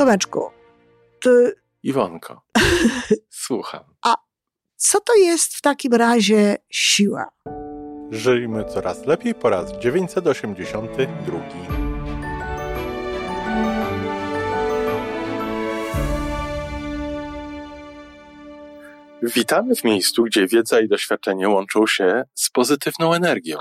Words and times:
Tomeczku, 0.00 0.50
ty, 1.22 1.54
Iwonko, 1.82 2.42
słucham. 3.46 3.84
co 4.76 5.00
to 5.00 5.14
jest 5.14 5.54
w 5.54 5.60
takim 5.60 5.94
razie 5.94 6.56
siła? 6.70 7.28
Żyjmy 8.10 8.64
coraz 8.64 9.06
lepiej 9.06 9.34
po 9.34 9.50
raz 9.50 9.72
982. 9.72 11.38
Witamy 19.22 19.74
w 19.74 19.84
miejscu, 19.84 20.22
gdzie 20.22 20.46
wiedza 20.46 20.80
i 20.80 20.88
doświadczenie 20.88 21.48
łączą 21.48 21.86
się 21.86 22.22
z 22.34 22.50
pozytywną 22.50 23.14
energią. 23.14 23.58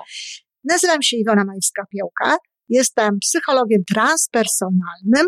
Nazywam 0.63 1.01
się 1.01 1.17
Iwona 1.17 1.45
Majewska-Piołka. 1.45 2.35
Jestem 2.69 3.19
psychologiem 3.19 3.83
transpersonalnym, 3.93 5.27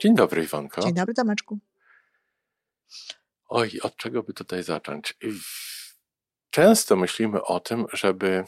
Dzień 0.00 0.14
dobry, 0.14 0.44
Iwonko. 0.44 0.80
Dzień 0.82 0.94
dobry, 0.94 1.14
Tomeczku. 1.14 1.58
Oj, 3.48 3.80
od 3.82 3.96
czego 3.96 4.22
by 4.22 4.32
tutaj 4.32 4.62
zacząć? 4.62 5.18
Często 6.50 6.96
myślimy 6.96 7.42
o 7.44 7.60
tym, 7.60 7.86
żeby 7.92 8.44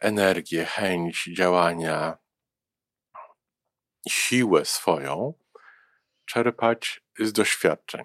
energię, 0.00 0.64
chęć 0.64 1.30
działania, 1.36 2.18
siłę 4.08 4.64
swoją 4.64 5.34
czerpać 6.24 7.04
z 7.18 7.32
doświadczeń. 7.32 8.04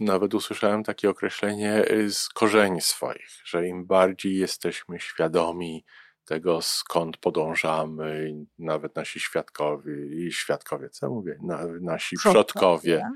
Nawet 0.00 0.34
usłyszałem 0.34 0.84
takie 0.84 1.10
określenie 1.10 1.90
y, 1.90 2.12
z 2.12 2.28
korzeni 2.28 2.80
swoich, 2.80 3.40
że 3.44 3.66
im 3.66 3.86
bardziej 3.86 4.36
jesteśmy 4.36 5.00
świadomi 5.00 5.84
tego, 6.30 6.62
skąd 6.62 7.16
podążamy, 7.16 8.34
nawet 8.58 8.96
nasi 8.96 9.20
świadkowie, 9.20 10.06
i 10.06 10.32
świadkowie, 10.32 10.90
co 10.90 11.10
mówię, 11.10 11.38
na, 11.42 11.58
nasi 11.80 12.16
przodkowie, 12.16 13.10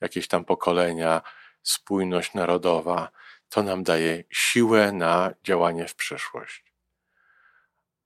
jakieś 0.00 0.28
tam 0.28 0.44
pokolenia, 0.44 1.22
spójność 1.62 2.34
narodowa, 2.34 3.10
to 3.48 3.62
nam 3.62 3.82
daje 3.82 4.24
siłę 4.30 4.92
na 4.92 5.30
działanie 5.44 5.88
w 5.88 5.94
przyszłość. 5.94 6.74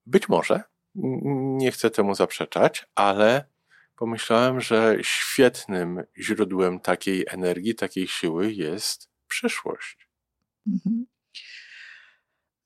Być 0.07 0.29
może, 0.29 0.63
nie 0.95 1.73
chcę 1.73 1.91
temu 1.91 2.15
zaprzeczać, 2.15 2.87
ale 2.95 3.45
pomyślałem, 3.97 4.61
że 4.61 4.97
świetnym 5.03 6.03
źródłem 6.19 6.81
takiej 6.81 7.25
energii, 7.29 7.75
takiej 7.75 8.09
siły 8.09 8.53
jest 8.53 9.11
przyszłość. 9.29 10.09
Mhm. 10.67 11.07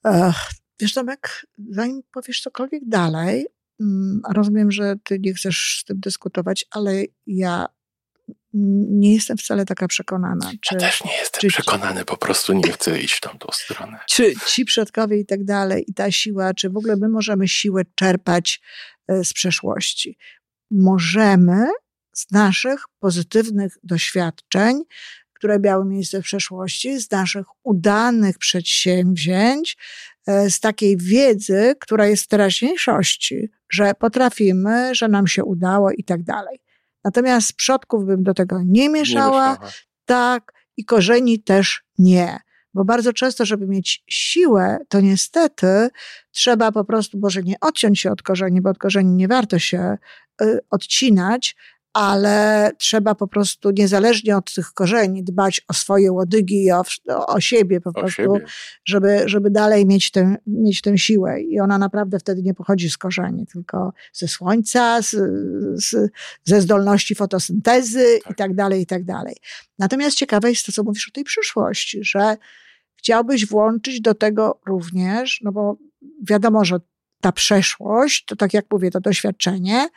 Ech, 0.05 0.64
wiesz, 0.81 0.95
Tomek, 0.95 1.47
zanim 1.71 2.03
powiesz 2.13 2.41
cokolwiek 2.41 2.83
dalej, 2.87 3.47
mm, 3.81 4.21
rozumiem, 4.35 4.73
że 4.73 4.95
ty 5.05 5.19
nie 5.21 5.35
chcesz 5.35 5.79
z 5.81 5.85
tym 5.85 6.01
dyskutować, 6.01 6.65
ale 6.71 7.05
ja 7.27 7.67
nie 8.53 9.15
jestem 9.15 9.37
wcale 9.37 9.65
taka 9.65 9.89
przekonana. 9.89 10.53
Czy, 10.61 10.75
Ja 10.75 10.81
też 10.81 11.05
nie 11.05 11.17
jestem 11.17 11.41
czy- 11.41 11.49
przekonany, 11.49 12.05
po 12.05 12.17
prostu 12.17 12.53
nie 12.53 12.73
chcę 12.73 13.01
iść 13.01 13.15
w 13.15 13.21
tamtą 13.21 13.49
stronę. 13.53 13.99
czy 14.11 14.35
ci 14.47 14.65
przodkowie 14.65 15.19
i 15.19 15.27
tak 15.27 15.45
dalej, 15.45 15.85
i 15.89 15.95
ta 15.95 16.11
siła, 16.11 16.55
czy 16.55 16.71
w 16.71 16.77
ogóle 16.77 16.97
my 16.97 17.09
możemy 17.09 17.49
siłę 17.49 17.83
czerpać 17.95 18.61
e, 19.09 19.25
z 19.25 19.33
przeszłości? 19.33 20.19
Możemy 20.71 21.67
z 22.13 22.31
naszych 22.31 22.85
pozytywnych 22.99 23.79
doświadczeń, 23.83 24.83
które 25.33 25.59
miały 25.59 25.85
miejsce 25.85 26.23
w 26.23 26.25
przeszłości, 26.25 27.01
z 27.01 27.11
naszych 27.11 27.47
udanych 27.63 28.39
przedsięwzięć, 28.39 29.77
z 30.27 30.61
takiej 30.61 30.97
wiedzy, 30.97 31.75
która 31.81 32.07
jest 32.07 32.25
w 32.25 32.29
teraźniejszości, 32.29 33.51
że 33.71 33.93
potrafimy, 33.95 34.95
że 34.95 35.09
nam 35.09 35.27
się 35.27 35.45
udało 35.45 35.91
i 35.91 36.05
tak 36.05 36.23
dalej. 36.23 36.61
Natomiast 37.05 37.53
przodków 37.53 38.07
bym 38.07 38.23
do 38.23 38.35
tego 38.35 38.61
nie 38.65 38.89
mieszała, 38.89 39.51
mieszała. 39.51 39.73
tak, 40.05 40.53
i 40.77 40.85
korzeni 40.85 41.43
też 41.43 41.85
nie. 41.99 42.39
Bo 42.75 42.85
bardzo 42.85 43.13
często, 43.13 43.45
żeby 43.45 43.67
mieć 43.67 44.05
siłę, 44.09 44.79
to 44.89 45.01
niestety 45.01 45.89
trzeba 46.31 46.73
po 46.73 46.85
prostu, 46.85 47.19
może 47.19 47.43
nie 47.43 47.61
odciąć 47.61 48.01
się 48.01 48.11
od 48.11 48.23
korzeni, 48.23 48.61
bo 48.61 48.71
od 48.71 48.79
korzeni 48.79 49.15
nie 49.15 49.29
warto 49.29 49.59
się 49.59 49.99
y, 50.43 50.61
odcinać, 50.71 51.57
ale 51.95 52.71
trzeba 52.79 53.15
po 53.15 53.27
prostu 53.29 53.71
niezależnie 53.71 54.37
od 54.37 54.55
tych 54.55 54.73
korzeni 54.73 55.25
dbać 55.25 55.61
o 55.69 55.75
swoje 55.75 56.13
łodygi 56.13 56.65
i 56.65 56.73
o, 56.73 56.83
o, 57.09 57.27
o 57.27 57.41
siebie 57.41 57.81
po 57.81 57.91
O 57.91 57.93
prostu, 57.93 58.23
siebie. 58.23 58.45
żeby, 58.85 59.23
żeby 59.27 59.51
dalej 59.51 59.87
mieć 59.87 60.11
tę, 60.11 60.37
mieć 60.47 60.81
tę 60.81 60.99
siłę. 60.99 61.41
I 61.41 61.61
ona 61.61 61.79
naprawdę 61.79 62.19
wtedy 62.19 62.43
nie 62.43 62.55
pochodzi 62.55 62.91
z 62.91 62.99
korzeni, 62.99 63.47
tylko 63.47 63.93
ze 64.13 64.29
słońca, 64.29 65.03
z, 65.03 65.11
z, 65.85 66.11
ze 66.45 66.61
zdolności 66.61 67.15
fotosyntezy 67.15 68.19
Tak. 68.25 68.33
i 68.33 68.35
tak 68.35 68.55
dalej, 68.55 68.83
i 68.83 68.87
tak 68.87 69.05
dalej. 69.05 69.37
Natomiast 69.79 70.17
ciekawe 70.17 70.51
jest 70.51 70.67
to, 70.67 70.73
co 70.73 70.83
mówisz 70.83 71.09
o 71.09 71.13
tej 71.13 71.25
przyszłości, 71.25 71.99
że 72.05 72.37
chciałbyś 72.97 73.47
włączyć 73.47 74.01
do 74.01 74.15
tego 74.15 74.61
również, 74.67 75.41
no 75.45 75.53
bo 75.53 75.77
wiadomo, 76.29 76.65
że 76.65 76.77
ta 77.21 77.33
przeszłość, 77.33 78.25
to 78.25 78.37
tak 78.37 78.55
jak 78.55 78.65
mówię, 78.71 78.91
to 78.91 79.01
doświadczenie, 79.01 79.89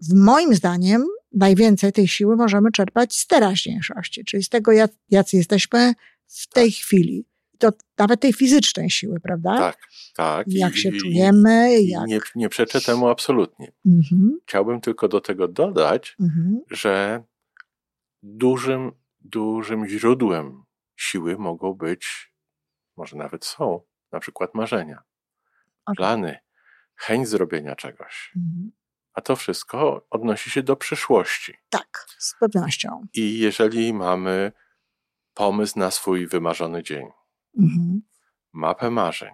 w 0.00 0.14
moim 0.14 0.54
zdaniem 0.54 1.04
najwięcej 1.32 1.92
tej 1.92 2.08
siły 2.08 2.36
możemy 2.36 2.70
czerpać 2.72 3.16
z 3.16 3.26
teraźniejszości, 3.26 4.24
czyli 4.24 4.42
z 4.42 4.48
tego, 4.48 4.72
jak- 4.72 4.92
jacy 5.10 5.36
jesteśmy 5.36 5.92
w 6.26 6.48
tej 6.48 6.72
chwili. 6.72 7.26
To 7.58 7.70
nawet 7.98 8.20
tej 8.20 8.32
fizycznej 8.32 8.90
siły, 8.90 9.20
prawda? 9.20 9.58
Tak, 9.58 9.78
tak. 10.16 10.46
Jak 10.50 10.74
I- 10.74 10.78
się 10.78 10.88
i- 10.88 10.98
czujemy, 11.00 11.80
i 11.80 11.88
jak... 11.88 12.06
Nie, 12.06 12.20
nie 12.34 12.48
przeczę 12.48 12.80
temu 12.80 13.08
absolutnie. 13.08 13.72
Mhm, 13.86 14.38
Chciałbym 14.46 14.80
tylko 14.80 15.08
do 15.08 15.20
tego 15.20 15.48
dodać, 15.48 16.16
mhm, 16.20 16.60
że 16.70 17.22
dużym, 18.22 18.92
dużym 19.20 19.88
źródłem 19.88 20.62
siły 20.96 21.38
mogą 21.38 21.74
być, 21.74 22.32
może 22.96 23.16
nawet 23.16 23.44
są, 23.44 23.80
na 24.12 24.20
przykład 24.20 24.54
marzenia, 24.54 25.02
Okej. 25.86 25.96
plany, 25.96 26.38
chęć 26.94 27.28
zrobienia 27.28 27.76
czegoś. 27.76 28.32
mhm. 28.36 28.72
A 29.16 29.20
to 29.20 29.36
wszystko 29.36 30.06
odnosi 30.10 30.50
się 30.50 30.62
do 30.62 30.76
przyszłości. 30.76 31.54
Tak, 31.70 32.06
z 32.18 32.34
pewnością. 32.40 33.06
I 33.14 33.38
jeżeli 33.38 33.92
mamy 33.94 34.52
pomysł 35.34 35.78
na 35.78 35.90
swój 35.90 36.26
wymarzony 36.26 36.82
dzień, 36.82 37.06
Mhm. 37.58 38.02
mapę 38.52 38.90
marzeń, 38.90 39.30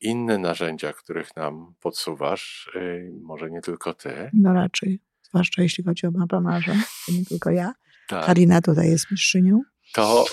inne 0.00 0.38
narzędzia, 0.38 0.92
których 0.92 1.36
nam 1.36 1.74
podsuwasz, 1.80 2.70
yy, 2.74 3.10
może 3.22 3.50
nie 3.50 3.60
tylko 3.60 3.94
ty, 3.94 4.30
No 4.34 4.52
raczej, 4.52 5.00
zwłaszcza 5.22 5.62
jeśli 5.62 5.84
chodzi 5.84 6.06
o 6.06 6.10
mapę 6.10 6.40
marzeń, 6.40 6.80
to 7.06 7.12
nie 7.12 7.24
tylko 7.24 7.50
ja. 7.50 7.72
tak, 8.08 8.26
Karina 8.26 8.60
tutaj 8.60 8.88
jest 8.90 9.10
mistrzynią. 9.10 9.60
to, 9.92 10.24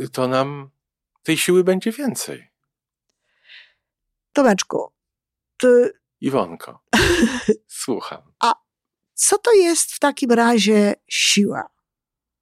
y, 0.00 0.08
to 0.08 0.28
nam 0.28 0.70
tej 1.22 1.36
siły 1.36 1.64
będzie 1.64 1.92
więcej. 1.92 2.48
Tomeczku, 4.32 4.92
ty, 5.56 5.92
Iwonko, 6.20 6.80
słucham. 7.84 8.22
co 9.14 9.38
to 9.38 9.52
jest 9.52 9.92
w 9.92 9.98
takim 9.98 10.30
razie 10.32 10.94
siła? 11.08 11.62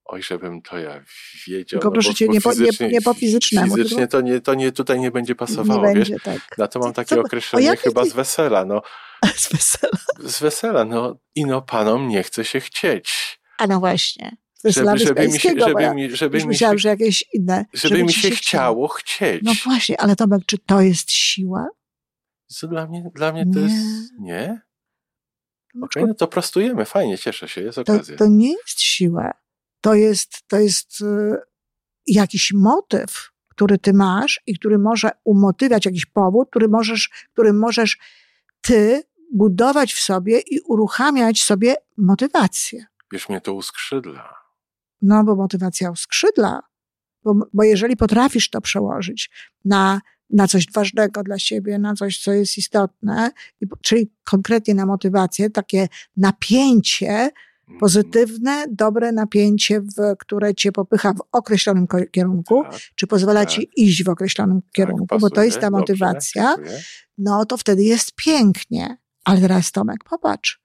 Oj, 0.05 0.23
żebym 0.23 0.63
to 0.63 0.79
ja 0.79 1.05
wiedział. 1.47 1.81
Tylko 1.81 1.91
proszę 1.91 2.15
cię, 2.15 2.29
nie 2.29 2.41
po- 2.41 2.53
nie- 2.55 2.89
nie 2.89 3.03
po 3.03 3.15
fizycznemu, 3.15 3.77
Fizycznie 3.77 4.07
to, 4.07 4.21
nie, 4.21 4.41
to 4.41 4.55
nie, 4.55 4.73
tutaj 4.73 5.01
nie 5.01 5.11
będzie 5.11 5.35
pasowało, 5.35 5.89
nie 5.89 5.95
wiesz? 5.95 6.09
będzie 6.11 6.25
tak. 6.25 6.59
Na 6.59 6.69
to 6.69 6.79
mam 6.79 6.93
takie 6.93 7.15
co- 7.15 7.21
określenie 7.21 7.77
chyba 7.77 8.05
z 8.05 8.13
wesela. 8.13 8.65
No, 8.65 8.83
Z 9.37 9.53
wesela. 9.53 9.99
z 10.19 10.41
wesela, 10.41 10.85
no 10.85 11.17
i 11.35 11.45
no 11.45 11.63
panom 11.63 12.09
nie 12.09 12.23
chce 12.23 12.45
się 12.45 12.61
chcieć. 12.61 13.39
A 13.59 13.67
no 13.67 13.81
właśnie. 13.81 14.37
Żeby, 14.65 14.99
żeby, 14.99 15.29
mi 15.29 15.41
się, 15.41 15.55
żeby, 15.59 15.95
mi, 15.95 16.17
żeby, 16.17 16.39
mi 16.39 16.47
myślałam, 16.47 16.79
się, 16.79 16.83
że 16.83 16.89
jakieś 16.89 17.25
inne. 17.33 17.65
żeby 17.75 18.03
mi 18.05 18.09
ci 18.15 18.21
się 18.21 18.31
chciało 18.31 18.89
chcieć. 18.89 19.41
No 19.45 19.53
właśnie, 19.65 20.01
ale 20.01 20.17
Tomek, 20.17 20.43
czy 20.47 20.59
to 20.59 20.81
jest 20.81 21.13
siła? 21.13 21.67
Co 22.47 22.69
dla 22.69 22.87
mnie, 22.87 23.11
dla 23.15 23.33
mnie 23.33 23.45
to 23.55 23.59
jest... 23.59 24.13
Nie? 24.19 24.67
Tomeczku, 25.73 25.99
Okej, 26.01 26.09
no 26.09 26.15
to 26.15 26.29
prostujemy, 26.29 26.85
fajnie, 26.85 27.19
cieszę 27.19 27.49
się, 27.49 27.61
jest 27.61 27.75
to, 27.75 27.83
okazja. 27.83 28.17
to 28.17 28.27
nie 28.27 28.51
jest 28.51 28.81
siła. 28.81 29.33
To 29.81 29.95
jest, 29.95 30.49
to 30.49 30.59
jest 30.59 31.01
y, 31.01 31.37
jakiś 32.07 32.53
motyw, 32.53 33.31
który 33.49 33.79
ty 33.79 33.93
masz 33.93 34.41
i 34.47 34.59
który 34.59 34.79
może 34.79 35.11
umotywiać 35.25 35.87
jakiś 35.87 36.07
powód, 36.07 36.49
który 36.51 36.69
możesz, 36.69 37.11
który 37.33 37.53
możesz 37.53 37.99
ty 38.61 39.03
budować 39.35 39.93
w 39.93 40.01
sobie 40.01 40.41
i 40.41 40.61
uruchamiać 40.61 41.43
sobie 41.43 41.75
motywację. 41.97 42.87
Wiesz, 43.13 43.29
mnie 43.29 43.41
to 43.41 43.55
uskrzydla. 43.55 44.35
No, 45.03 45.25
bo 45.25 45.37
motywacja 45.37 45.91
uskrzydla. 45.91 46.61
Bo, 47.25 47.35
bo 47.53 47.63
jeżeli 47.63 47.97
potrafisz 47.97 48.51
to 48.51 48.61
przełożyć 48.61 49.31
na, 49.65 50.01
na 50.31 50.49
coś 50.49 50.73
ważnego 50.73 51.23
dla 51.23 51.39
siebie, 51.39 51.79
na 51.79 51.95
coś, 51.95 52.19
co 52.19 52.33
jest 52.33 52.59
istotne, 52.59 53.31
czyli 53.83 54.11
konkretnie 54.25 54.75
na 54.75 54.87
motywację, 54.87 55.51
takie 55.51 55.89
napięcie, 56.17 57.31
Mhm. 57.69 57.81
pozytywne, 57.81 58.65
dobre 58.71 59.13
napięcie, 59.13 59.81
w, 59.81 60.17
które 60.19 60.55
cię 60.55 60.73
popycha 60.73 61.13
w 61.13 61.21
określonym 61.33 61.87
kierunku, 62.11 62.63
Tak, 62.71 62.81
czy 62.95 63.07
pozwala 63.07 63.41
tak. 63.41 63.49
ci 63.51 63.71
iść 63.77 64.05
w 64.05 64.09
określonym 64.09 64.61
kierunku, 64.73 65.07
bo 65.07 65.19
to 65.19 65.31
pasuje, 65.31 65.47
jest 65.47 65.61
ta 65.61 65.67
dobrze, 65.71 65.81
motywacja, 65.81 66.55
dziękuję. 66.57 66.83
no 67.19 67.47
to 67.47 67.57
wtedy 67.57 67.83
jest 67.85 68.13
pięknie. 68.15 68.97
Ale 69.25 69.41
teraz 69.41 69.73
Tomek, 69.73 70.05
popatrz, 70.05 70.61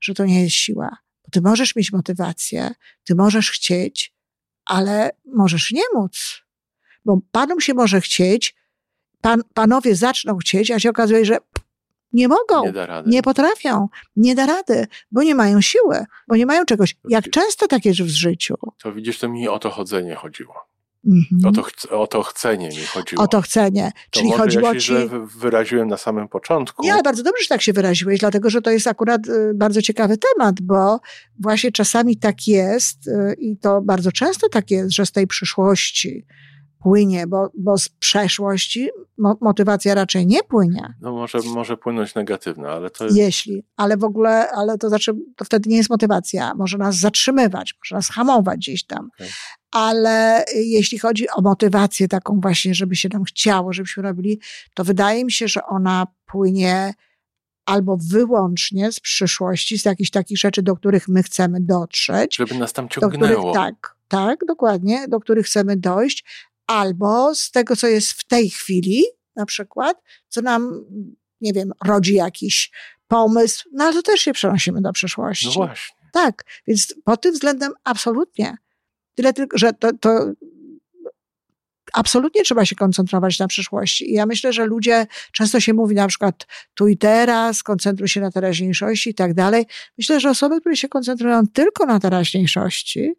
że 0.00 0.14
to 0.14 0.24
nie 0.24 0.42
jest 0.42 0.56
siła. 0.56 0.96
Bo 1.24 1.30
ty 1.32 1.40
możesz 1.40 1.76
mieć 1.76 1.92
motywację, 1.92 2.70
ty 3.04 3.14
możesz 3.14 3.50
chcieć, 3.50 4.14
ale 4.64 5.10
możesz 5.34 5.70
nie 5.70 5.82
móc. 5.94 6.42
Bo 7.04 7.20
panom 7.32 7.60
się 7.60 7.74
może 7.74 8.00
chcieć, 8.00 8.56
pan, 9.26 9.42
panowie 9.54 9.96
zaczną 9.96 10.36
chcieć, 10.36 10.70
a 10.70 10.78
się 10.78 10.90
okazuje, 10.90 11.24
że 11.24 11.38
nie 12.12 12.28
mogą. 12.28 12.64
Nie. 12.64 12.72
Nie 13.06 13.22
potrafią, 13.22 13.88
nie 14.16 14.34
da 14.34 14.46
rady, 14.46 14.86
bo 15.12 15.22
nie 15.22 15.34
mają 15.34 15.60
siły, 15.60 16.04
bo 16.28 16.36
nie 16.36 16.46
mają 16.46 16.64
czegoś. 16.64 16.96
Jak 17.08 17.30
często 17.30 17.68
tak 17.68 17.84
jest 17.84 18.00
w 18.00 18.08
życiu? 18.08 18.54
To 18.82 18.92
widzisz, 18.92 19.18
to 19.18 19.28
mi 19.28 19.48
o 19.48 19.58
to 19.58 19.70
chodzenie 19.70 20.14
chodziło. 20.14 20.54
Mhm. 21.06 21.44
O 21.44 21.52
to, 21.52 21.96
o 21.98 22.06
to 22.06 22.22
chcenie 22.22 22.68
mi 22.68 22.84
chodziło. 22.84 23.22
O 23.22 23.28
to 23.28 23.40
chcenie. 23.40 23.92
To 24.10 24.20
Czyli 24.20 24.32
chodziło 24.32 24.66
ja 24.74 24.80
się 24.80 24.80
ci. 24.80 25.08
wy- 25.08 25.26
wyraziłem 25.26 25.88
na 25.88 25.96
samym 25.96 26.28
początku. 26.28 26.82
Nie, 26.82 26.92
ale 26.92 27.02
bardzo 27.02 27.22
dobrze, 27.22 27.42
że 27.42 27.48
tak 27.48 27.62
się 27.62 27.72
wyraziłeś, 27.72 28.20
dlatego 28.20 28.50
że 28.50 28.62
to 28.62 28.70
jest 28.70 28.86
akurat 28.86 29.28
y, 29.28 29.52
bardzo 29.54 29.82
ciekawy 29.82 30.16
temat, 30.18 30.60
bo 30.60 31.00
właśnie 31.40 31.72
czasami 31.72 32.16
tak 32.16 32.46
jest 32.46 33.06
y, 33.06 33.34
i 33.38 33.56
to 33.56 33.80
bardzo 33.82 34.12
często 34.12 34.48
tak 34.48 34.70
jest, 34.70 34.92
że 34.92 35.06
z 35.06 35.12
tej 35.12 35.26
przyszłości 35.26 36.26
płynie, 36.82 37.26
bo, 37.26 37.50
bo 37.58 37.78
z 37.78 37.88
przeszłości 37.88 38.90
mo- 39.18 39.38
motywacja 39.40 39.94
raczej 39.94 40.26
nie 40.26 40.42
płynie. 40.42 40.94
No 41.00 41.12
może, 41.12 41.38
może 41.54 41.76
płynąć 41.76 42.14
negatywna, 42.14 42.68
ale 42.70 42.90
to 42.90 43.04
jest... 43.04 43.16
Jeśli, 43.16 43.64
ale 43.76 43.96
w 43.96 44.04
ogóle, 44.04 44.50
ale 44.50 44.78
to 44.78 44.88
znaczy, 44.88 45.12
to 45.36 45.44
wtedy 45.44 45.70
nie 45.70 45.76
jest 45.76 45.90
motywacja. 45.90 46.54
Może 46.54 46.78
nas 46.78 46.96
zatrzymywać, 46.96 47.74
może 47.80 47.94
nas 47.94 48.08
hamować 48.08 48.58
gdzieś 48.58 48.84
tam. 48.86 49.10
Okej. 49.14 49.28
Ale 49.72 50.44
y, 50.44 50.62
jeśli 50.62 50.98
chodzi 50.98 51.26
o 51.36 51.42
motywację 51.42 52.08
taką 52.08 52.40
właśnie, 52.40 52.74
żeby 52.74 52.96
się 52.96 53.08
nam 53.12 53.24
chciało, 53.24 53.72
żebyśmy 53.72 54.02
robili, 54.02 54.40
to 54.74 54.84
wydaje 54.84 55.24
mi 55.24 55.32
się, 55.32 55.48
że 55.48 55.64
ona 55.66 56.06
płynie 56.26 56.94
albo 57.66 57.96
wyłącznie 58.10 58.92
z 58.92 59.00
przyszłości, 59.00 59.78
z 59.78 59.84
jakichś 59.84 60.10
takich 60.10 60.38
rzeczy, 60.38 60.62
do 60.62 60.76
których 60.76 61.08
my 61.08 61.22
chcemy 61.22 61.60
dotrzeć. 61.60 62.36
Żeby 62.36 62.54
nas 62.54 62.72
tam 62.72 62.84
Do 62.84 62.90
których, 62.90 63.12
ciągnęło. 63.12 63.52
tak, 63.52 63.96
tak, 64.08 64.38
dokładnie, 64.48 65.08
do 65.08 65.20
których 65.20 65.46
chcemy 65.46 65.76
dojść, 65.76 66.24
albo 66.66 67.34
z 67.34 67.50
tego, 67.50 67.76
co 67.76 67.86
jest 67.86 68.12
w 68.12 68.24
tej 68.24 68.50
chwili, 68.50 69.04
na 69.36 69.46
przykład, 69.46 70.02
co 70.28 70.42
nam, 70.42 70.84
nie 71.40 71.52
wiem, 71.52 71.72
rodzi 71.84 72.14
jakiś 72.14 72.70
pomysł, 73.08 73.68
no 73.72 73.84
ale 73.84 73.92
to 73.94 74.02
też 74.02 74.20
się 74.20 74.32
przenosimy 74.32 74.80
do 74.80 74.92
przyszłości. 74.92 75.46
No 75.46 75.52
właśnie. 75.52 75.96
Tak, 76.12 76.44
więc 76.66 76.94
pod 77.04 77.20
tym 77.20 77.32
względem 77.32 77.72
absolutnie. 77.84 78.56
Tyle 79.14 79.32
tylko, 79.32 79.58
że 79.58 79.72
to, 79.72 79.92
to 79.92 80.32
absolutnie 81.92 82.42
trzeba 82.42 82.64
się 82.64 82.76
koncentrować 82.76 83.38
na 83.38 83.48
przyszłości. 83.48 84.10
I 84.10 84.14
ja 84.14 84.26
myślę, 84.26 84.52
że 84.52 84.66
ludzie, 84.66 85.06
często 85.32 85.60
się 85.60 85.74
mówi 85.74 85.94
na 85.94 86.08
przykład 86.08 86.46
tu 86.74 86.88
i 86.88 86.96
teraz, 86.96 87.62
koncentruj 87.62 88.08
się 88.08 88.20
na 88.20 88.30
teraźniejszości 88.30 89.10
i 89.10 89.14
tak 89.14 89.34
dalej. 89.34 89.66
Myślę, 89.98 90.20
że 90.20 90.30
osoby, 90.30 90.60
które 90.60 90.76
się 90.76 90.88
koncentrują 90.88 91.46
tylko 91.46 91.86
na 91.86 92.00
teraźniejszości, 92.00 93.14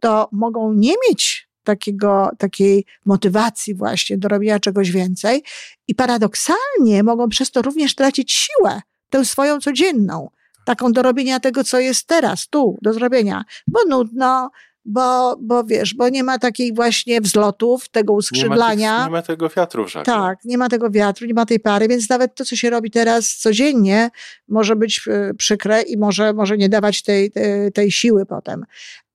to 0.00 0.28
mogą 0.32 0.72
nie 0.72 0.94
mieć 1.08 1.45
takiego, 1.66 2.30
takiej 2.38 2.84
motywacji 3.04 3.74
właśnie 3.74 4.18
do 4.18 4.28
robienia 4.28 4.60
czegoś 4.60 4.90
więcej 4.90 5.42
i 5.88 5.94
paradoksalnie 5.94 7.02
mogą 7.02 7.28
przez 7.28 7.50
to 7.50 7.62
również 7.62 7.94
tracić 7.94 8.32
siłę, 8.32 8.80
tę 9.10 9.24
swoją 9.24 9.60
codzienną, 9.60 10.30
taką 10.64 10.92
do 10.92 11.02
robienia 11.02 11.40
tego, 11.40 11.64
co 11.64 11.80
jest 11.80 12.06
teraz, 12.06 12.48
tu, 12.48 12.78
do 12.82 12.92
zrobienia, 12.92 13.44
bo 13.66 13.80
nudno, 13.88 14.50
bo, 14.86 15.36
bo 15.40 15.64
wiesz, 15.64 15.94
bo 15.94 16.08
nie 16.08 16.24
ma 16.24 16.38
takiej 16.38 16.74
właśnie 16.74 17.20
wzlotów, 17.20 17.88
tego 17.88 18.12
Nie 18.12 18.14
ma, 18.14 18.18
uskrzydlania. 18.18 18.96
tych, 18.96 19.06
nie 19.06 19.12
ma 19.12 19.22
tego 19.22 19.48
wiatru 19.48 19.84
w 19.84 19.88
żagle. 19.88 20.14
Tak, 20.14 20.38
nie 20.44 20.58
ma 20.58 20.68
tego 20.68 20.90
wiatru, 20.90 21.26
nie 21.26 21.34
ma 21.34 21.46
tej 21.46 21.60
pary, 21.60 21.88
więc 21.88 22.08
nawet 22.10 22.34
to, 22.34 22.44
co 22.44 22.56
się 22.56 22.70
robi 22.70 22.90
teraz 22.90 23.36
codziennie, 23.36 24.10
może 24.48 24.76
być 24.76 25.08
e, 25.08 25.34
przykre 25.34 25.82
i 25.82 25.96
może, 25.96 26.32
może 26.32 26.56
nie 26.58 26.68
dawać 26.68 27.02
tej, 27.02 27.32
tej 27.74 27.92
siły 27.92 28.26
potem. 28.26 28.64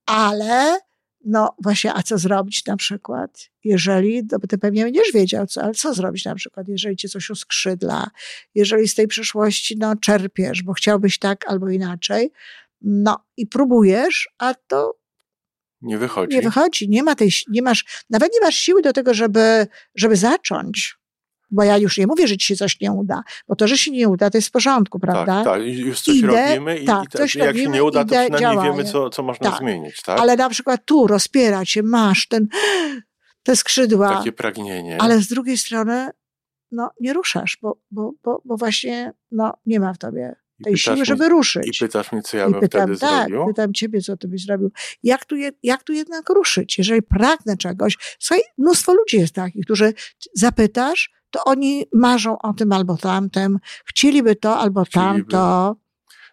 Ale, 0.06 0.80
no 1.26 1.56
właśnie, 1.64 1.94
a 1.94 2.04
co 2.04 2.18
zrobić 2.18 2.66
na 2.66 2.78
przykład, 2.78 3.50
jeżeli, 3.64 4.24
no 4.32 4.40
ty 4.50 4.58
pewnie 4.58 4.84
będziesz 4.84 5.12
wiedział, 5.14 5.48
co, 5.48 5.64
ale 5.64 5.74
co 5.74 5.94
zrobić 5.94 6.26
na 6.26 6.36
przykład, 6.36 6.68
jeżeli 6.68 6.96
cię 6.96 7.10
coś 7.10 7.30
uskrzydla, 7.30 8.08
jeżeli 8.56 8.88
z 8.88 8.96
tej 8.96 9.08
przyszłości, 9.08 9.78
no, 9.78 9.96
czerpiesz, 9.96 10.64
bo 10.64 10.74
chciałbyś 10.74 11.20
tak 11.20 11.48
albo 11.48 11.70
inaczej, 11.70 12.32
no 12.82 13.26
i 13.38 13.48
próbujesz, 13.48 14.30
a 14.38 14.54
to 14.54 14.98
Nie 15.82 15.98
wychodzi. 15.98 16.36
nie 16.36 16.42
wychodzi, 16.42 16.90
nie 16.90 17.04
ma 17.04 17.16
tej, 17.16 17.30
nie 17.50 17.62
masz, 17.62 17.86
nawet 18.10 18.34
nie 18.34 18.42
masz 18.42 18.56
siły 18.56 18.82
do 18.82 18.94
tego, 18.94 19.14
żeby, 19.14 19.68
żeby 19.96 20.16
zacząć. 20.16 21.01
Bo 21.52 21.64
ja 21.64 21.78
już 21.78 21.98
nie 21.98 22.08
mówię, 22.08 22.28
że 22.28 22.38
ci 22.38 22.48
się 22.48 22.56
coś 22.56 22.80
nie 22.82 22.92
uda, 22.92 23.24
bo 23.48 23.56
to, 23.56 23.68
że 23.68 23.78
się 23.78 23.92
nie 23.92 24.10
uda, 24.10 24.30
to 24.30 24.38
jest 24.38 24.48
w 24.48 24.52
porządku, 24.52 25.00
prawda? 25.00 25.44
Tak, 25.44 25.46
tak. 25.46 25.62
I 25.68 25.80
Już 25.80 26.02
coś 26.02 26.16
Idę, 26.16 26.28
robimy 26.28 26.78
i, 26.80 26.86
tak, 26.86 27.04
i, 27.04 27.08
ta- 27.08 27.18
coś 27.20 27.36
jak 27.36 27.44
się 27.46 27.48
robimy, 27.52 27.74
nie 27.76 27.84
uda, 27.84 28.06
to 28.06 28.16
przynajmniej 28.30 28.64
wiemy, 28.72 28.84
co, 28.84 29.10
co 29.10 29.24
można 29.24 29.52
Tak. 29.52 29.60
zmienić. 29.60 30.02
Tak? 30.02 30.20
Ale 30.20 30.36
na 30.36 30.50
przykład 30.50 30.82
tu 30.86 31.08
rozpiera 31.08 31.66
cię, 31.66 31.84
masz 31.84 32.28
ten, 32.28 32.48
te 33.44 33.56
skrzydła, 33.56 34.18
Takie 34.18 34.32
pragnienie. 34.32 34.98
ale 35.02 35.20
z 35.22 35.28
drugiej 35.28 35.58
strony, 35.58 36.10
no, 36.72 36.90
nie 37.00 37.14
ruszasz, 37.14 37.58
bo, 37.62 37.78
bo, 37.92 38.14
bo, 38.24 38.42
bo 38.46 38.58
właśnie, 38.58 39.14
no, 39.32 39.54
nie 39.66 39.80
ma 39.80 39.94
w 39.94 39.98
tobie 39.98 40.36
I 40.60 40.64
tej 40.64 40.78
siły, 40.78 40.96
mnie- 40.96 41.06
żeby 41.06 41.26
I 41.26 41.30
ruszyć. 41.30 41.80
pytasz 41.80 42.12
mnie, 42.12 42.22
co 42.22 42.38
ja 42.38 42.48
I 42.48 42.52
bym 42.52 42.60
pytam, 42.62 42.82
wtedy 42.82 43.00
tak, 43.00 43.28
zrobił? 43.30 43.48
pytam 43.48 43.74
ciebie, 43.74 44.02
co 44.02 44.18
ty 44.18 44.28
byś 44.28 44.46
zrobił. 44.46 44.72
Jak 45.04 45.26
tu, 45.26 45.36
je, 45.36 45.52
jak 45.64 45.84
tu 45.84 45.94
jednak 45.94 46.30
ruszyć? 46.30 46.78
Jeżeli 46.78 47.02
pragnę 47.02 47.58
czegoś, 47.58 47.98
słuchaj, 48.20 48.44
mnóstwo 48.58 48.94
ludzi 48.94 49.18
jest 49.18 49.36
takich, 49.36 49.66
którzy 49.66 49.94
zapytasz, 50.34 51.12
to 51.32 51.44
oni 51.44 51.86
marzą 51.94 52.38
o 52.40 52.54
tym 52.54 52.72
albo 52.72 52.98
tamtym, 52.98 53.60
chcieliby 53.86 54.36
to 54.36 54.58
albo 54.58 54.84
Chcieliby. 54.84 55.32
tamto. 55.32 55.76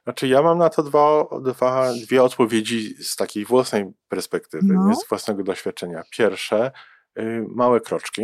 Znaczy, 0.04 0.28
ja 0.28 0.42
mam 0.42 0.58
na 0.58 0.68
to 0.68 0.82
dwa, 0.82 1.24
dwa, 1.42 1.92
dwie 2.06 2.22
odpowiedzi 2.22 2.94
z 3.04 3.16
takiej 3.16 3.44
własnej 3.44 3.84
perspektywy, 4.08 4.66
No. 4.74 4.94
z 4.94 5.08
własnego 5.08 5.42
doświadczenia. 5.42 6.02
Pierwsze, 6.10 6.70
y, 7.18 7.44
małe 7.48 7.80
kroczki, 7.80 8.22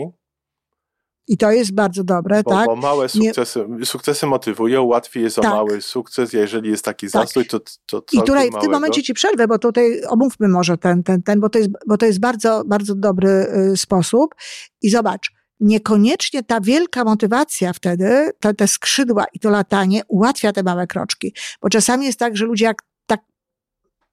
I 1.27 1.37
to 1.37 1.51
jest 1.51 1.75
bardzo 1.75 2.05
dobre, 2.05 2.43
bo, 2.43 2.51
tak? 2.51 2.67
bo 2.67 2.77
małe 2.77 3.07
Nie- 3.15 3.27
sukcesy, 3.29 3.67
sukcesy 3.85 4.27
motywują, 4.27 4.83
łatwiej 4.85 5.23
jest 5.23 5.39
o 5.39 5.43
Tak. 5.43 5.53
mały 5.53 5.83
sukces, 5.83 6.33
jeżeli 6.33 6.71
jest 6.71 6.85
taki 6.85 7.07
Tak. 7.07 7.13
zastój, 7.23 7.47
to, 7.47 7.61
to 7.87 8.03
I 8.13 8.19
tutaj 8.23 8.43
w 8.47 8.51
tym 8.51 8.53
małego. 8.53 8.73
momencie 8.73 9.03
ci 9.03 9.15
przerwę, 9.15 9.47
bo 9.49 9.59
tutaj 9.59 10.03
omówmy 10.09 10.49
może 10.49 10.79
ten, 10.79 11.03
ten, 11.03 11.23
ten, 11.23 11.41
bo 11.41 11.49
to 11.49 11.59
jest, 11.59 11.71
bo 11.87 11.97
to 11.97 12.07
jest 12.07 12.21
bardzo, 12.21 12.63
bardzo 12.67 12.95
dobry 12.95 13.29
y, 13.73 13.77
sposób. 13.77 14.35
I 14.83 14.91
zobacz, 14.91 15.31
niekoniecznie 15.65 16.43
ta 16.43 16.61
wielka 16.61 17.05
motywacja 17.05 17.73
wtedy, 17.73 18.31
te, 18.41 18.55
te 18.55 18.69
skrzydła 18.69 19.25
i 19.33 19.39
to 19.39 19.51
latanie 19.51 20.03
ułatwia 20.09 20.53
te 20.53 20.63
małe 20.63 20.87
kroczki. 20.87 21.35
Bo 21.63 21.69
czasami 21.69 22.07
jest 22.07 22.19
tak, 22.19 22.37
że 22.37 22.45
ludzie 22.45 22.65
jak 22.65 22.83
tak 23.07 23.21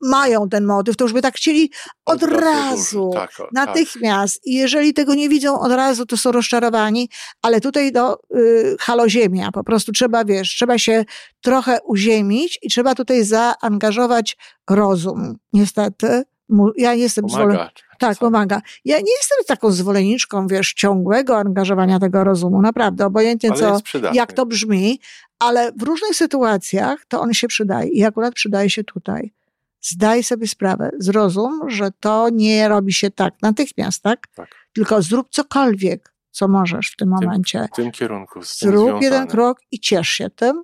mają 0.02 0.50
ten 0.50 0.66
motyw, 0.66 0.96
to 0.98 1.06
już 1.06 1.14
by 1.14 1.22
tak 1.22 1.36
chcieli 1.36 1.72
od 2.06 2.24
razu. 2.24 3.06
dużo. 3.06 3.20
Tak, 3.20 3.32
o, 3.40 3.44
tak. 3.44 3.52
Natychmiast. 3.52 4.48
I 4.48 4.54
jeżeli 4.54 4.94
tego 4.94 5.14
nie 5.16 5.30
widzą 5.30 5.60
od 5.60 5.72
razu, 5.72 6.06
to 6.06 6.18
są 6.18 6.32
rozczarowani, 6.32 7.10
ale 7.42 7.62
tutaj 7.62 7.92
do 7.92 8.18
y, 8.36 8.76
haloziemia. 8.80 9.52
Po 9.52 9.64
prostu 9.64 9.92
trzeba, 9.92 10.26
wiesz, 10.26 10.50
trzeba 10.50 10.78
się 10.78 11.06
trochę 11.42 11.80
uziemić 11.86 12.60
i 12.62 12.70
trzeba 12.70 12.96
tutaj 12.96 13.24
zaangażować 13.24 14.38
rozum. 14.70 15.38
Niestety. 15.54 16.24
Mu- 16.50 16.72
Ja 16.78 16.94
nie 16.96 17.02
jestem 17.02 17.30
zwolen... 17.30 17.58
Tak, 18.02 18.18
pomaga. 18.18 18.62
Ja 18.86 18.98
nie 18.98 19.14
jestem 19.20 19.38
taką 19.48 19.72
zwolenniczką, 19.72 20.48
wiesz, 20.48 20.74
ciągłego 20.74 21.38
angażowania 21.38 22.00
tego 22.00 22.24
rozumu. 22.24 22.62
Naprawdę, 22.62 23.06
obojętnie 23.06 23.52
co, 23.52 23.80
jak 24.14 24.34
to 24.34 24.46
brzmi, 24.46 25.00
ale 25.40 25.72
w 25.72 25.84
różnych 25.84 26.16
sytuacjach 26.16 27.06
to 27.06 27.22
on 27.22 27.34
się 27.34 27.48
przydaje 27.48 27.90
i 27.90 28.04
akurat 28.04 28.34
przydaje 28.34 28.70
się 28.70 28.84
tutaj. 28.84 29.34
Zdaj 29.82 30.24
sobie 30.24 30.48
sprawę, 30.48 30.90
zrozum, 31.00 31.70
że 31.70 31.92
to 32.00 32.30
nie 32.30 32.70
robi 32.70 32.94
się 32.94 33.12
tak 33.12 33.34
natychmiast, 33.42 34.04
tak? 34.04 34.28
Tak. 34.36 34.50
Tylko 34.74 35.02
zrób 35.02 35.28
cokolwiek, 35.30 36.14
co 36.32 36.48
możesz 36.48 36.88
w 36.88 36.96
tym 36.96 37.10
momencie. 37.10 37.68
W 37.74 37.76
tym 37.76 37.92
kierunku. 37.92 38.44
Z 38.44 38.58
tym 38.58 38.70
Zrób 38.70 38.84
związane. 38.84 39.04
jeden 39.04 39.28
krok 39.28 39.60
i 39.72 39.80
ciesz 39.80 40.10
się 40.10 40.30
tym 40.30 40.64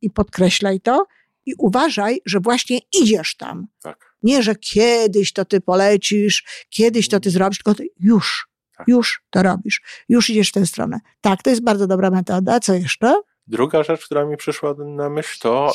i 0.00 0.10
podkreślaj 0.10 0.80
to 0.80 1.06
i 1.46 1.54
uważaj, 1.58 2.20
że 2.26 2.40
właśnie 2.40 2.78
idziesz 3.02 3.36
tam. 3.36 3.66
Tak. 3.82 4.09
Nie, 4.22 4.42
że 4.42 4.54
kiedyś 4.54 5.32
to 5.32 5.44
ty 5.44 5.60
polecisz, 5.60 6.66
kiedyś 6.68 7.08
to 7.08 7.20
ty 7.20 7.30
zrobisz, 7.30 7.58
tylko 7.58 7.74
ty 7.74 7.88
już, 8.00 8.48
Tak. 8.76 8.88
już 8.88 9.22
to 9.30 9.42
robisz, 9.42 9.82
już 10.08 10.30
idziesz 10.30 10.48
w 10.48 10.52
tę 10.52 10.66
stronę. 10.66 11.00
Tak, 11.20 11.42
to 11.42 11.50
jest 11.50 11.62
bardzo 11.62 11.86
dobra 11.86 12.10
metoda. 12.10 12.60
Co 12.60 12.74
jeszcze? 12.74 13.20
Druga 13.46 13.82
rzecz, 13.82 14.04
która 14.04 14.24
mi 14.24 14.36
przyszła 14.36 14.74
na 14.78 15.10
myśl, 15.10 15.38
to 15.40 15.72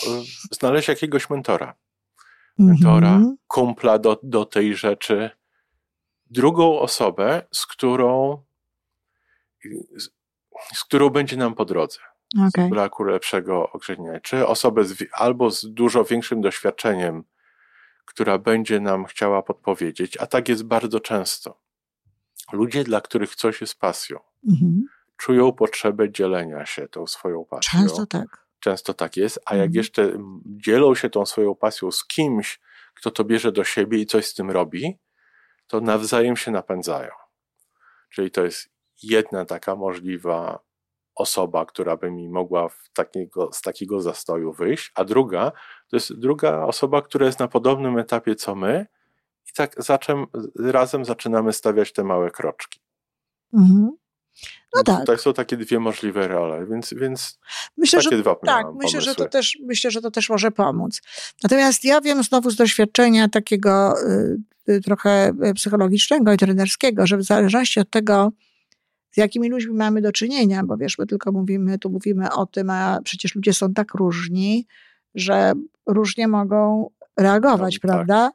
y, 0.51 0.55
znaleźć 0.55 0.87
jakiegoś 0.87 1.29
mentora. 1.29 1.75
Mentora, 2.57 3.15
mhm. 3.15 3.37
kumpla 3.47 3.99
do, 3.99 4.19
do 4.23 4.45
tej 4.45 4.75
rzeczy. 4.75 5.29
Drugą 6.25 6.79
osobę, 6.79 7.41
z 7.51 7.65
którą, 7.65 8.37
z, 9.95 10.09
z 10.73 10.83
którą 10.83 11.09
będzie 11.09 11.37
nam 11.37 11.55
po 11.55 11.65
drodze. 11.65 11.99
Okay. 12.47 12.67
Z 12.67 12.69
braku 12.69 13.03
lepszego 13.03 13.71
określenia. 13.71 14.19
Czy 14.19 14.47
osobę 14.47 14.83
z, 14.83 15.03
albo 15.11 15.51
z 15.51 15.73
dużo 15.73 16.03
większym 16.03 16.41
doświadczeniem, 16.41 17.23
która 18.05 18.38
będzie 18.38 18.79
nam 18.79 19.05
chciała 19.05 19.43
podpowiedzieć, 19.43 20.17
a 20.17 20.27
tak 20.27 20.50
jest 20.50 20.63
bardzo 20.63 21.00
często. 21.00 21.62
Ludzie, 22.51 22.83
dla 22.83 23.01
których 23.01 23.35
coś 23.35 23.62
jest 23.62 23.79
pasją, 23.79 24.19
mhm. 24.50 24.85
czują 25.17 25.51
potrzebę 25.51 26.12
dzielenia 26.12 26.65
się 26.65 26.88
tą 26.88 27.07
swoją 27.07 27.45
pasją. 27.45 27.79
Często 27.79 28.05
tak. 28.05 28.45
Często 28.59 28.93
tak 28.93 29.17
jest, 29.17 29.39
a 29.45 29.55
jak 29.55 29.65
mhm. 29.65 29.77
jeszcze 29.77 30.17
dzielą 30.45 30.95
się 30.95 31.09
tą 31.09 31.25
swoją 31.25 31.55
pasją 31.55 31.91
z 31.91 32.07
kimś, 32.07 32.59
kto 32.95 33.12
to 33.12 33.24
bierze 33.24 33.51
do 33.51 33.63
siebie 33.63 33.97
i 33.97 34.05
coś 34.05 34.25
z 34.25 34.33
tym 34.33 34.51
robi, 34.51 34.97
to 35.67 35.81
nawzajem 35.81 36.38
się 36.38 36.51
napędzają. 36.51 37.12
Czyli 38.09 38.31
to 38.31 38.45
jest 38.45 38.69
jedna 39.03 39.45
taka 39.45 39.75
możliwa 39.75 40.59
osoba, 41.15 41.65
która 41.65 41.98
by 41.98 42.12
mi 42.12 42.29
mogła 42.29 42.69
takiego, 42.93 43.50
z 43.53 43.62
takiego 43.62 44.01
zastoju 44.01 44.53
wyjść, 44.53 44.91
a 44.95 45.03
druga 45.03 45.51
to 45.88 45.95
jest 45.95 46.19
druga 46.19 46.63
osoba, 46.63 47.01
która 47.01 47.25
jest 47.25 47.39
na 47.39 47.48
podobnym 47.48 47.98
etapie 47.98 48.36
co 48.36 48.55
my 48.55 48.88
i 49.50 49.53
tak 49.53 49.84
zaczem, 49.84 50.25
razem 50.60 51.05
zaczynamy 51.05 51.53
stawiać 51.53 51.93
te 51.93 52.03
małe 52.03 52.31
kroczki. 52.31 52.79
Mhm. 53.53 53.91
No 54.75 54.84
tak. 54.84 55.00
Tutaj 55.00 55.17
są 55.17 55.34
takie 55.34 55.57
dwie 55.57 55.79
możliwe 55.79 56.27
role, 56.27 56.65
więc, 56.65 56.93
więc 56.93 57.39
myślę, 57.77 58.00
takie 58.03 58.15
że, 58.15 58.22
dwa 58.22 58.36
Tak, 58.36 58.65
myślę 58.84 59.01
że, 59.01 59.15
to 59.15 59.29
też, 59.29 59.57
myślę, 59.63 59.91
że 59.91 60.01
to 60.01 60.12
też 60.12 60.29
może 60.29 60.51
pomóc. 60.51 61.01
Natomiast 61.43 61.86
ja 61.86 62.01
wiem 62.01 62.24
znowu 62.24 62.50
z 62.50 62.55
doświadczenia 62.55 63.29
takiego 63.29 64.01
y, 64.01 64.38
y 64.69 64.81
trochę 64.81 65.34
y, 65.45 65.53
psychologicznego 65.53 66.34
i 66.34 66.38
trenerskiego, 66.38 67.07
że 67.07 67.17
w 67.17 67.24
zależności 67.24 67.79
od 67.79 67.89
tego, 67.89 68.31
z 69.15 69.17
jakimi 69.17 69.50
ludźmi 69.50 69.74
mamy 69.74 70.01
do 70.01 70.12
czynienia, 70.12 70.63
bo 70.63 70.77
wiesz, 70.77 70.98
my 70.98 71.05
tylko 71.07 71.31
mówimy, 71.31 71.79
tu 71.79 71.89
mówimy 71.89 72.31
o 72.31 72.45
tym, 72.45 72.69
a 72.69 73.00
przecież 73.03 73.36
ludzie 73.36 73.53
są 73.53 73.74
tak 73.74 73.93
różni, 73.93 74.67
że 75.15 75.53
różnie 75.86 76.27
mogą 76.27 76.89
reagować, 77.17 77.75
no, 77.75 77.79
prawda? 77.81 78.15
Tak. 78.15 78.34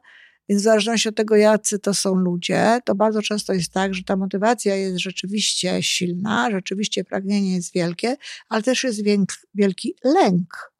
Więc 0.49 0.61
w 0.61 0.65
zależności 0.65 1.09
od 1.09 1.15
tego, 1.15 1.35
jacy 1.35 1.79
to 1.79 1.93
są 1.93 2.15
ludzie, 2.15 2.79
to 2.85 2.95
bardzo 2.95 3.21
często 3.21 3.53
jest 3.53 3.73
tak, 3.73 3.93
że 3.93 4.03
ta 4.03 4.15
motywacja 4.15 4.75
jest 4.75 4.99
rzeczywiście 4.99 5.83
silna, 5.83 6.51
rzeczywiście 6.51 7.03
pragnienie 7.03 7.55
jest 7.55 7.73
wielkie, 7.73 8.15
ale 8.49 8.63
też 8.63 8.83
jest 8.83 9.01
wielki 9.55 9.95
lęk. 10.03 10.70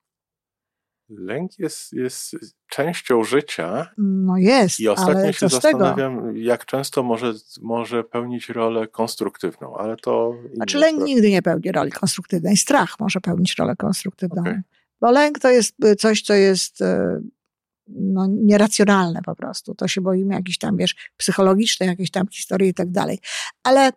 Lęk 1.17 1.59
jest, 1.59 1.93
jest 1.93 2.35
częścią 2.67 3.23
życia. 3.23 3.89
No 3.97 4.37
jest. 4.37 4.79
I 4.79 4.87
ostatnio 4.87 5.21
ale 5.21 5.33
się 5.33 5.49
zastanawiam, 5.49 6.17
tego? 6.17 6.31
jak 6.35 6.65
często 6.65 7.03
może, 7.03 7.33
może 7.61 8.03
pełnić 8.03 8.49
rolę 8.49 8.87
konstruktywną, 8.87 9.77
ale 9.77 9.97
to. 9.97 10.33
Znaczy, 10.53 10.77
lęk 10.77 10.93
sprawa. 10.93 11.05
nigdy 11.05 11.29
nie 11.29 11.41
pełni 11.41 11.71
roli 11.71 11.91
konstruktywnej. 11.91 12.57
Strach 12.57 12.99
może 12.99 13.21
pełnić 13.21 13.55
rolę 13.59 13.75
konstruktywną. 13.75 14.41
Okay. 14.41 14.61
Bo 15.01 15.11
lęk 15.11 15.39
to 15.39 15.49
jest 15.49 15.75
coś, 15.97 16.21
co 16.21 16.33
jest 16.33 16.81
e, 16.81 17.21
no, 17.87 18.27
nieracjonalne 18.29 19.21
po 19.25 19.35
prostu. 19.35 19.75
To 19.75 19.87
się 19.87 20.01
boimy 20.01 20.33
jakichś 20.33 20.57
tam, 20.57 20.77
wiesz, 20.77 20.95
psychologicznych, 21.17 21.89
jakieś 21.89 22.11
tam 22.11 22.27
historii 22.27 22.69
i 22.69 22.73
tak 22.73 22.91
dalej. 22.91 23.19
Ale 23.63 23.91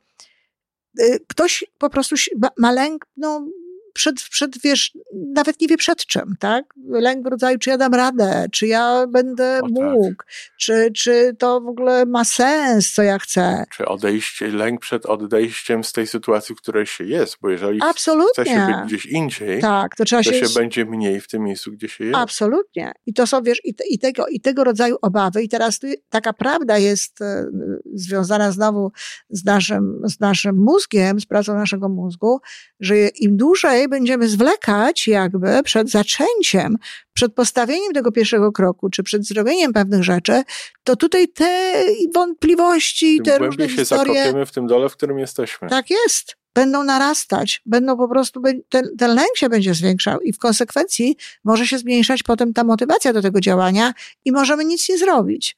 y, 1.01 1.21
ktoś 1.29 1.65
po 1.79 1.91
prostu 1.91 2.17
ma 2.59 2.73
lęk, 2.73 3.07
no, 3.17 3.47
przed, 3.95 4.23
przed, 4.23 4.59
wiesz, 4.63 4.93
nawet 5.35 5.61
nie 5.61 5.69
wie 5.69 5.77
przed 5.77 6.07
czym, 6.07 6.35
tak? 6.41 6.65
Lęk 6.89 7.25
w 7.25 7.31
rodzaju, 7.31 7.59
czy 7.59 7.71
ja 7.71 7.79
dam 7.79 7.95
radę, 7.95 8.47
czy 8.53 8.67
ja 8.67 9.07
będę 9.07 9.61
o, 9.63 9.63
tak. 9.63 9.71
mógł, 9.71 10.09
tak. 10.09 10.27
czy, 10.61 10.91
czy 10.97 11.37
to 11.39 11.61
w 11.61 11.67
ogóle 11.67 12.07
ma 12.07 12.25
sens, 12.25 12.93
co 12.93 13.03
ja 13.03 13.19
chcę. 13.19 13.65
Czy 13.73 13.87
odejście, 13.87 14.49
lęk 14.49 14.81
przed 14.81 15.07
odejściem 15.07 15.85
z 15.85 15.93
tej 15.93 16.07
sytuacji, 16.07 16.55
w 16.55 16.59
której 16.59 16.87
się 16.87 17.05
jest, 17.05 17.37
bo 17.43 17.51
jeżeli 17.51 17.81
Absolutnie. 17.83 18.45
chce 18.45 18.55
się 18.55 18.67
być 18.67 18.87
gdzieś 18.87 19.07
indziej, 19.07 19.61
tak, 19.61 19.97
to, 19.97 20.05
trzeba 20.05 20.23
to 20.23 20.33
się, 20.33 20.47
się 20.47 20.55
będzie 20.55 20.85
mniej 20.85 21.21
w 21.21 21.29
tym 21.29 21.43
miejscu, 21.43 21.73
gdzie 21.73 21.89
się 21.89 22.05
jest. 22.05 22.17
Absolutnie. 22.17 22.93
I 23.07 23.15
to 23.15 23.27
są, 23.27 23.43
wiesz, 23.43 23.61
i, 23.65 23.75
te, 23.75 23.85
i, 23.87 23.99
tego, 23.99 24.27
i 24.27 24.41
tego 24.41 24.65
rodzaju 24.65 24.97
obawy. 25.03 25.43
I 25.43 25.49
teraz 25.49 25.81
taka 26.09 26.33
prawda 26.33 26.79
jest 26.79 27.23
e, 27.23 27.47
związana 27.95 28.53
znowu 28.53 28.93
z 29.31 29.45
naszym, 29.45 30.01
z 30.05 30.21
naszym 30.21 30.57
mózgiem, 30.57 31.21
z 31.21 31.27
pracą 31.27 31.55
naszego 31.55 31.89
mózgu, 31.89 32.41
że 32.81 33.09
im 33.09 33.37
dłużej 33.37 33.84
będziemy 33.89 34.29
zwlekać 34.29 35.09
jakby 35.09 35.63
przed 35.65 35.91
zaczęciem, 35.91 36.77
przed 37.13 37.35
postawieniem 37.35 37.93
tego 37.93 38.13
pierwszego 38.13 38.53
kroku, 38.53 38.91
czy 38.91 39.03
przed 39.03 39.27
zrobieniem 39.27 39.73
pewnych 39.73 40.05
rzeczy, 40.05 40.43
to 40.85 40.97
tutaj 40.97 41.29
te 41.29 41.73
wątpliwości, 42.15 43.17
Tym 43.17 43.25
te 43.25 43.39
różne 43.39 43.69
się 43.69 43.77
historie... 43.77 44.15
zakopiemy 44.15 44.47
w 44.47 44.53
tym 44.53 44.67
dole, 44.67 44.89
w 44.89 44.97
którym 44.97 45.19
jesteśmy. 45.19 45.69
Tak 45.69 45.91
jest. 45.91 46.37
Będą 46.55 46.85
narastać, 46.85 47.63
będą 47.67 47.97
po 47.97 48.09
prostu, 48.09 48.43
ten, 48.69 48.97
ten 48.99 49.15
lęk 49.15 49.37
się 49.37 49.49
będzie 49.49 49.75
zwiększał 49.75 50.21
i 50.21 50.33
w 50.33 50.39
konsekwencji 50.39 51.17
może 51.45 51.67
się 51.67 51.79
zmniejszać 51.79 52.23
potem 52.23 52.53
ta 52.53 52.65
motywacja 52.65 53.13
do 53.13 53.23
tego 53.23 53.41
działania 53.41 53.95
i 54.25 54.33
możemy 54.33 54.65
nic 54.65 54.89
nie 54.89 54.99
zrobić. 54.99 55.57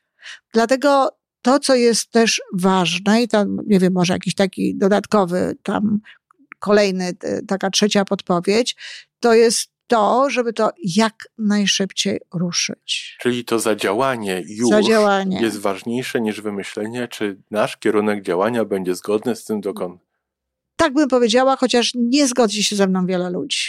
Dlatego 0.52 1.08
to, 1.42 1.58
co 1.58 1.74
jest 1.74 2.10
też 2.10 2.42
ważne, 2.52 3.22
i 3.22 3.28
tam, 3.28 3.58
nie 3.66 3.78
wiem, 3.78 3.92
może 3.92 4.12
jakiś 4.12 4.34
taki 4.34 4.76
dodatkowy 4.76 5.56
tam 5.62 6.00
kolejny, 6.58 7.12
taka 7.48 7.70
trzecia 7.70 8.04
podpowiedź, 8.04 8.76
to 9.20 9.34
jest 9.34 9.76
to, 9.86 10.30
żeby 10.30 10.52
to 10.52 10.70
jak 10.84 11.14
najszybciej 11.38 12.20
ruszyć. 12.34 13.16
Czyli 13.20 13.44
to 13.44 13.58
zadziałanie 13.58 14.42
już 14.46 14.68
zadziałanie. 14.68 15.40
jest 15.40 15.58
ważniejsze 15.58 16.20
niż 16.20 16.40
wymyślenie, 16.40 17.08
czy 17.08 17.36
nasz 17.50 17.76
kierunek 17.76 18.22
działania 18.22 18.64
będzie 18.64 18.94
zgodny 18.94 19.36
z 19.36 19.44
tym, 19.44 19.60
dokąd. 19.60 20.00
Tak 20.76 20.92
bym 20.92 21.08
powiedziała, 21.08 21.56
chociaż 21.56 21.92
nie 21.94 22.26
zgodzi 22.26 22.64
się 22.64 22.76
ze 22.76 22.86
mną 22.86 23.06
wiele 23.06 23.30
ludzi. 23.30 23.66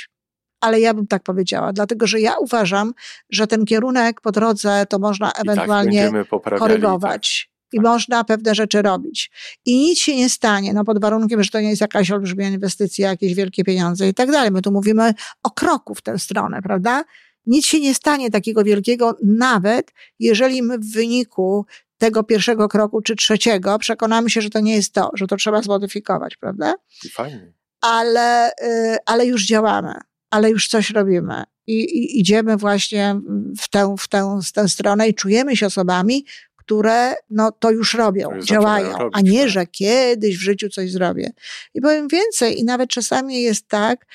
Ale 0.62 0.80
ja 0.80 0.94
bym 0.94 1.08
tak 1.08 1.24
powiedziała, 1.24 1.74
dlatego 1.74 2.08
że 2.08 2.20
ja 2.20 2.38
uważam, 2.38 2.94
że 3.30 3.48
ten 3.48 3.66
kierunek 3.66 4.22
po 4.22 4.32
drodze 4.32 4.86
to 4.90 5.00
można 5.00 5.32
tak 5.32 5.42
ewentualnie 5.42 6.12
tak 6.42 6.60
korygować 6.60 7.50
i 7.74 7.80
można 7.80 8.24
pewne 8.24 8.56
rzeczy 8.56 8.82
robić. 8.82 9.32
I 9.66 9.78
nic 9.78 10.00
się 10.00 10.16
nie 10.16 10.30
stanie, 10.30 10.74
no 10.74 10.84
pod 10.84 11.02
warunkiem, 11.02 11.44
że 11.44 11.50
to 11.50 11.60
nie 11.60 11.70
jest 11.70 11.82
jakaś 11.82 12.12
olbrzymia 12.12 12.48
inwestycja, 12.48 13.10
jakieś 13.10 13.34
wielkie 13.34 13.64
pieniądze 13.64 14.10
i 14.10 14.14
tak 14.14 14.32
dalej. 14.32 14.52
My 14.52 14.62
tu 14.62 14.72
mówimy 14.72 15.14
o 15.44 15.52
kroku 15.52 15.96
w 15.96 16.02
tę 16.02 16.20
stronę, 16.20 16.62
prawda? 16.62 17.04
Nic 17.46 17.66
się 17.66 17.80
nie 17.80 17.96
stanie 17.96 18.32
takiego 18.32 18.64
wielkiego, 18.64 19.18
nawet 19.24 19.92
jeżeli 20.20 20.64
my 20.64 20.80
w 20.80 20.92
wyniku 20.94 21.66
tego 21.98 22.24
pierwszego 22.24 22.68
kroku 22.68 23.02
czy 23.02 23.16
trzeciego 23.16 23.80
przekonamy 23.80 24.30
się, 24.30 24.42
że 24.42 24.50
to 24.50 24.60
nie 24.60 24.76
jest 24.76 24.94
to, 24.94 25.12
że 25.14 25.28
to 25.28 25.36
trzeba 25.36 25.62
zmodyfikować, 25.62 26.38
prawda? 26.38 26.74
Fajnie. 27.12 27.54
Ale, 27.82 28.52
y, 28.52 28.98
ale 29.06 29.26
już 29.26 29.46
działamy, 29.46 29.94
ale 30.30 30.50
już 30.50 30.68
coś 30.68 30.90
robimy. 30.90 31.44
I, 31.68 31.74
i 31.74 32.20
idziemy 32.20 32.58
właśnie 32.58 33.16
w 33.58 33.70
tę, 33.70 33.96
w, 34.00 34.08
tę, 34.08 34.40
w 34.46 34.52
tę 34.52 34.70
stronę 34.70 35.08
i 35.08 35.14
czujemy 35.14 35.58
się 35.58 35.66
osobami, 35.66 36.26
które 36.68 37.14
no, 37.30 37.52
to 37.52 37.72
już 37.72 37.94
robią, 37.94 38.36
już 38.36 38.46
działają, 38.46 38.98
robić, 38.98 39.14
a 39.14 39.22
nie, 39.22 39.42
tak. 39.42 39.50
że 39.50 39.66
kiedyś 39.68 40.38
w 40.38 40.42
życiu 40.42 40.70
coś 40.70 40.92
zrobię. 40.92 41.32
I 41.74 41.82
powiem 41.82 42.08
więcej, 42.08 42.60
i 42.60 42.64
nawet 42.64 42.90
czasami 42.90 43.42
jest 43.42 43.68
tak, 43.68 44.06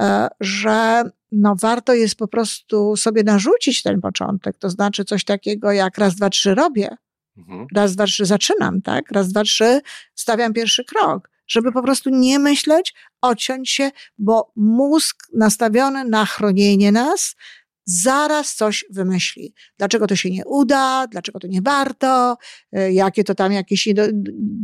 e, 0.00 0.28
że 0.40 1.02
no, 1.32 1.54
warto 1.60 1.94
jest 1.94 2.14
po 2.14 2.28
prostu 2.28 2.96
sobie 2.96 3.22
narzucić 3.22 3.82
ten 3.82 4.00
początek, 4.00 4.58
to 4.58 4.70
znaczy 4.70 5.04
coś 5.04 5.24
takiego 5.24 5.72
jak 5.72 5.98
raz, 5.98 6.16
dwa, 6.16 6.30
trzy 6.30 6.54
robię, 6.54 6.96
mhm. 7.36 7.66
raz, 7.74 7.94
dwa, 7.94 8.06
trzy 8.06 8.26
zaczynam, 8.26 8.82
tak? 8.82 9.10
Raz, 9.10 9.28
dwa, 9.28 9.42
trzy 9.42 9.80
stawiam 10.14 10.52
pierwszy 10.52 10.84
krok 10.84 11.30
żeby 11.50 11.72
po 11.72 11.82
prostu 11.82 12.10
nie 12.10 12.38
myśleć, 12.38 12.94
odciąć 13.20 13.70
się, 13.70 13.90
bo 14.18 14.52
mózg 14.56 15.16
nastawiony 15.34 16.04
na 16.04 16.26
chronienie 16.26 16.92
nas 16.92 17.36
zaraz 17.84 18.54
coś 18.54 18.84
wymyśli. 18.90 19.54
Dlaczego 19.78 20.06
to 20.06 20.16
się 20.16 20.30
nie 20.30 20.44
uda, 20.46 21.06
dlaczego 21.06 21.38
to 21.38 21.46
nie 21.46 21.62
warto, 21.62 22.36
e, 22.72 22.92
jakie 22.92 23.24
to 23.24 23.34
tam 23.34 23.52
jakieś 23.52 23.88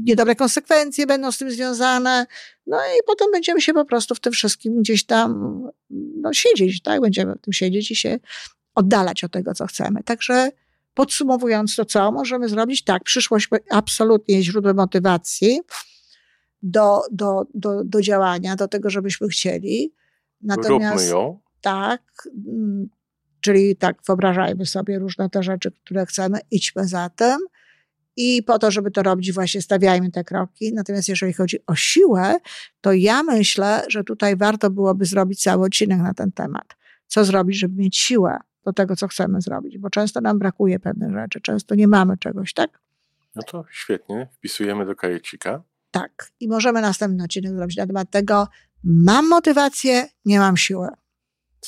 niedobre 0.04 0.35
konsekwencje 0.35 1.06
będą 1.06 1.32
z 1.32 1.38
tym 1.38 1.50
związane. 1.50 2.26
No 2.66 2.76
i 2.76 2.99
potem 3.06 3.28
będziemy 3.32 3.61
się 3.61 3.75
po 3.75 3.85
prostu 3.85 4.14
w 4.14 4.20
tym 4.20 4.32
wszystkim 4.32 4.82
gdzieś 4.82 5.06
tam 5.06 5.61
no, 5.90 6.32
siedzieć, 6.32 6.82
tak? 6.82 7.00
Będziemy 7.00 7.35
w 7.35 7.40
tym 7.40 7.52
siedzieć 7.52 7.90
i 7.90 7.96
się 7.96 8.18
oddalać 8.75 9.25
od 9.25 9.32
tego, 9.32 9.54
co 9.54 9.66
chcemy. 9.66 10.02
Także 10.02 10.50
podsumowując 10.94 11.76
to, 11.76 11.85
co 11.85 12.12
możemy 12.12 12.49
zrobić? 12.49 12.85
Tak, 12.85 13.04
przyszłość 13.04 13.49
absolutnie 13.70 14.35
jest 14.35 14.46
źródłem 14.46 14.76
motywacji 14.76 15.61
do, 16.62 17.00
do, 17.12 17.46
do, 17.54 17.85
do 17.85 18.02
działania, 18.02 18.56
do 18.56 18.68
tego, 18.68 18.90
żebyśmy 18.90 19.28
chcieli. 19.28 19.92
Natomiast 20.42 20.94
Róbmy 20.94 21.08
ją. 21.11 21.40
tak, 21.61 22.02
Czyli 23.46 23.76
tak 23.76 23.96
wyobrażajmy 24.06 24.66
sobie 24.66 24.98
różne 24.98 25.30
te 25.30 25.42
rzeczy, 25.42 25.72
które 25.84 26.06
chcemy, 26.06 26.38
idźmy 26.50 26.88
za 26.88 27.08
tym 27.08 27.38
I 28.16 28.42
po 28.42 28.58
to, 28.58 28.70
żeby 28.70 28.90
to 28.90 29.02
robić, 29.02 29.32
właśnie 29.32 29.62
stawiajmy 29.62 30.10
te 30.10 30.24
kroki. 30.24 30.72
Natomiast 30.74 31.08
jeżeli 31.08 31.32
chodzi 31.32 31.58
o 31.66 31.74
siłę, 31.74 32.36
to 32.80 32.92
ja 32.92 33.22
myślę, 33.22 33.82
że 33.88 34.04
tutaj 34.04 34.36
warto 34.36 34.70
byłoby 34.70 35.04
zrobić 35.04 35.42
cały 35.42 35.66
odcinek 35.66 35.98
na 35.98 36.14
ten 36.14 36.32
temat. 36.32 36.76
Co 37.06 37.24
zrobić, 37.24 37.58
żeby 37.58 37.82
mieć 37.82 37.96
siłę 37.96 38.38
do 38.64 38.72
tego, 38.72 38.96
co 38.96 39.08
chcemy 39.08 39.40
zrobić? 39.40 39.78
Bo 39.78 39.90
często 39.90 40.20
nam 40.20 40.38
brakuje 40.38 40.78
pewnych 40.78 41.12
rzeczy, 41.12 41.40
często 41.40 41.74
nie 41.74 41.88
mamy 41.88 42.18
czegoś, 42.18 42.52
tak? 42.52 42.80
No 43.34 43.42
to 43.42 43.64
świetnie, 43.70 44.28
wpisujemy 44.32 44.86
do 44.86 44.96
kajecika. 44.96 45.62
Tak. 45.90 46.30
I 46.40 46.48
możemy 46.48 46.80
następny 46.80 47.24
odcinek 47.24 47.52
zrobić 47.52 47.76
na 47.76 47.86
temat 47.86 48.10
tego, 48.10 48.48
mam 48.84 49.28
motywację, 49.28 50.08
nie 50.24 50.38
mam 50.38 50.56
siły. 50.56 50.88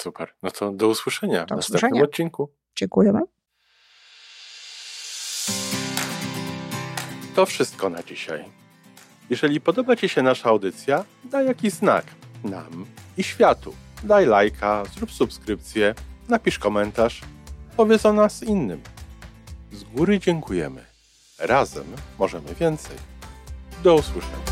Super. 0.03 0.35
No 0.43 0.51
to 0.51 0.73
do 0.73 0.89
usłyszenia 0.89 1.45
Do 1.47 1.55
w 1.55 1.57
następnym 1.57 1.79
usłyszenia. 1.91 2.03
odcinku. 2.05 2.51
Dziękujemy. 2.77 3.21
To 7.35 7.47
wszystko 7.47 7.91
na 7.91 8.03
dzisiaj. 8.03 8.45
Jeżeli 9.31 9.61
podoba 9.61 9.97
Ci 9.97 10.09
się 10.09 10.23
nasza 10.23 10.49
audycja, 10.49 11.05
daj 11.25 11.47
jakiś 11.47 11.73
znak 11.73 12.05
nam 12.45 12.87
i 13.17 13.23
światu. 13.23 13.75
Daj 14.05 14.27
lajka, 14.27 14.85
zrób 14.95 15.13
subskrypcję, 15.13 15.95
napisz 16.29 16.59
komentarz, 16.59 17.21
powiedz 17.77 18.07
o 18.07 18.13
nas 18.13 18.43
innym. 18.43 18.83
Z 19.73 19.85
góry 19.85 20.19
dziękujemy. 20.19 20.85
Razem 21.39 21.87
możemy 22.19 22.55
więcej. 22.55 22.97
Do 23.85 23.95
usłyszenia. 23.95 24.48